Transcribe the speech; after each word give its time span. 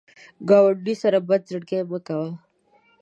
ګاونډي 0.49 0.93
سره 1.03 1.17
بد 1.27 1.41
زړګي 1.49 1.79
مه 1.89 1.99
کوه 2.07 2.29